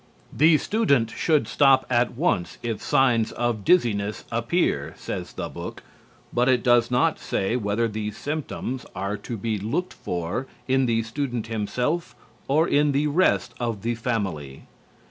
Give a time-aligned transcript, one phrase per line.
[0.35, 5.83] "The student should stop at once if signs of dizziness appear," says the book,
[6.33, 11.03] but it does not say whether the symptoms are to be looked for in the
[11.03, 12.15] student himself
[12.47, 14.63] or in the rest of the family.